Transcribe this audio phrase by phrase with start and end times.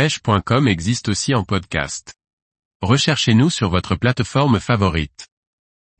[0.00, 2.14] pêche.com existe aussi en podcast.
[2.80, 5.28] Recherchez-nous sur votre plateforme favorite.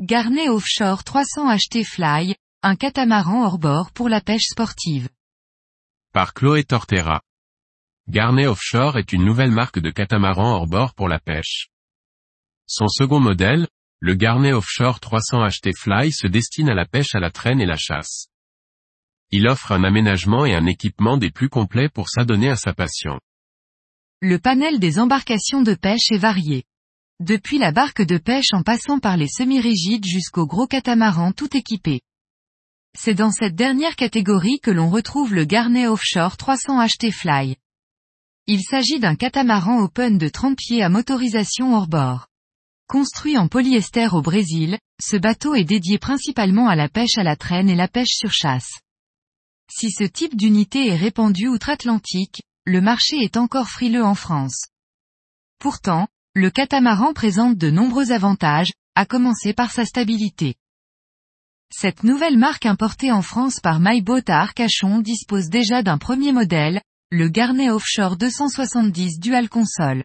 [0.00, 5.10] Garnet Offshore 300 HT Fly, un catamaran hors bord pour la pêche sportive.
[6.14, 7.20] Par Chloé Tortera.
[8.08, 11.68] Garnet Offshore est une nouvelle marque de catamaran hors bord pour la pêche.
[12.66, 17.20] Son second modèle, le Garnet Offshore 300 HT Fly se destine à la pêche à
[17.20, 18.28] la traîne et la chasse.
[19.30, 23.20] Il offre un aménagement et un équipement des plus complets pour s'adonner à sa passion.
[24.22, 26.64] Le panel des embarcations de pêche est varié.
[27.20, 32.02] Depuis la barque de pêche en passant par les semi-rigides jusqu'au gros catamaran tout équipé.
[32.94, 37.56] C'est dans cette dernière catégorie que l'on retrouve le Garnet Offshore 300 HT Fly.
[38.46, 42.26] Il s'agit d'un catamaran open de 30 pieds à motorisation hors bord.
[42.88, 47.36] Construit en polyester au Brésil, ce bateau est dédié principalement à la pêche à la
[47.36, 48.80] traîne et la pêche sur chasse.
[49.72, 54.68] Si ce type d'unité est répandu outre-Atlantique, le marché est encore frileux en France.
[55.58, 60.54] Pourtant, le catamaran présente de nombreux avantages, à commencer par sa stabilité.
[61.72, 66.82] Cette nouvelle marque importée en France par MyBoat à Arcachon dispose déjà d'un premier modèle,
[67.10, 70.04] le Garnet Offshore 270 Dual Console.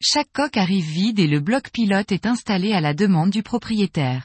[0.00, 4.24] Chaque coque arrive vide et le bloc pilote est installé à la demande du propriétaire.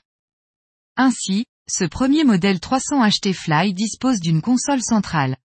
[0.95, 5.37] Ainsi, ce premier modèle 300 HT Fly dispose d'une console centrale.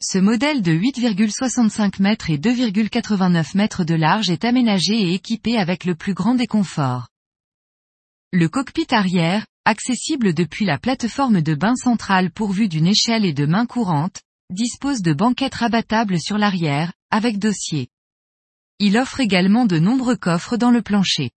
[0.00, 5.84] Ce modèle de 8,65 mètres et 2,89 mètres de large est aménagé et équipé avec
[5.84, 7.08] le plus grand des conforts.
[8.32, 13.46] Le cockpit arrière, accessible depuis la plateforme de bain centrale pourvue d'une échelle et de
[13.46, 17.88] main courante, dispose de banquettes rabattables sur l'arrière, avec dossier.
[18.80, 21.30] Il offre également de nombreux coffres dans le plancher.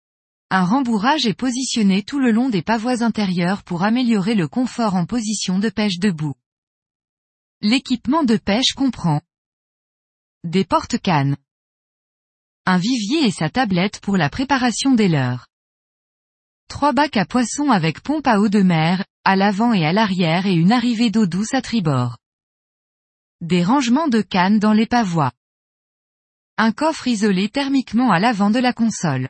[0.50, 5.06] Un rembourrage est positionné tout le long des pavois intérieurs pour améliorer le confort en
[5.06, 6.34] position de pêche debout.
[7.62, 9.20] L'équipement de pêche comprend
[10.44, 11.38] des porte-cannes,
[12.68, 15.48] un vivier et sa tablette pour la préparation des leurres,
[16.68, 20.46] trois bacs à poissons avec pompe à eau de mer, à l'avant et à l'arrière
[20.46, 22.20] et une arrivée d'eau douce à tribord,
[23.42, 25.32] des rangements de cannes dans les pavois,
[26.58, 29.30] un coffre isolé thermiquement à l'avant de la console,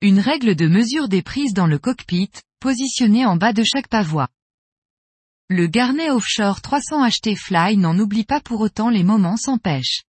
[0.00, 4.30] une règle de mesure des prises dans le cockpit, positionnée en bas de chaque pavois.
[5.50, 10.04] Le Garnet Offshore 300 HT Fly n'en oublie pas pour autant les moments sans pêche.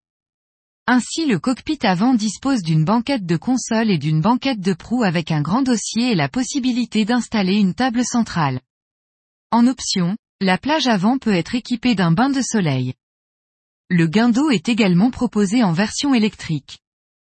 [0.86, 5.30] Ainsi le cockpit avant dispose d'une banquette de console et d'une banquette de proue avec
[5.30, 8.62] un grand dossier et la possibilité d'installer une table centrale.
[9.50, 12.94] En option, la plage avant peut être équipée d'un bain de soleil.
[13.90, 16.78] Le gain d'eau est également proposé en version électrique.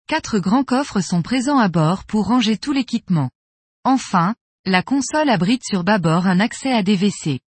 [0.07, 3.29] Quatre grands coffres sont présents à bord pour ranger tout l'équipement.
[3.83, 4.33] Enfin,
[4.65, 7.39] la console abrite sur bâbord un accès à des WC.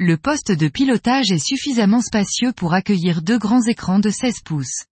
[0.00, 4.86] Le poste de pilotage est suffisamment spacieux pour accueillir deux grands écrans de 16 pouces.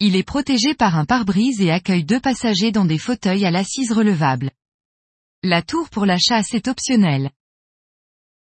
[0.00, 3.92] Il est protégé par un pare-brise et accueille deux passagers dans des fauteuils à l'assise
[3.92, 4.50] relevable.
[5.44, 7.30] La tour pour la chasse est optionnelle.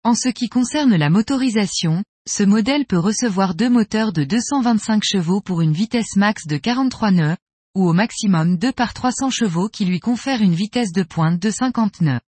[0.06, 5.42] En ce qui concerne la motorisation, ce modèle peut recevoir deux moteurs de 225 chevaux
[5.42, 7.38] pour une vitesse max de 43 nœuds,
[7.76, 11.52] ou au maximum 2 par 300 chevaux qui lui confèrent une vitesse de pointe de
[11.52, 12.22] 50 nœuds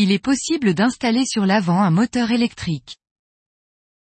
[0.00, 2.98] il est possible d'installer sur l'avant un moteur électrique.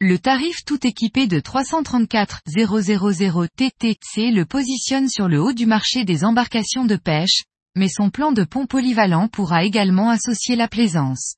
[0.01, 6.05] Le tarif tout équipé de 334 000 TTC le positionne sur le haut du marché
[6.05, 7.45] des embarcations de pêche,
[7.77, 11.37] mais son plan de pont polyvalent pourra également associer la plaisance.